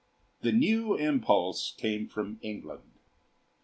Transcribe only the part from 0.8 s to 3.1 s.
impulse came from England.